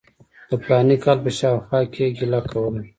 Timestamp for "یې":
2.05-2.13